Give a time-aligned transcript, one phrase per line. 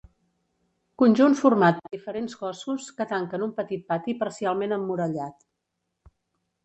[1.01, 5.51] Conjunt format per diferents cossos que tanquen un petit pati parcialment emmurallat.